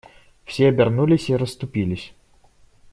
Все 0.45 0.69
обернулись 0.69 1.29
и 1.29 1.35
расступились. 1.35 2.11